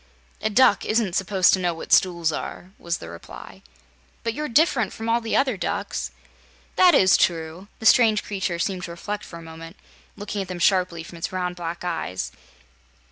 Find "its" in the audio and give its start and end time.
11.19-11.31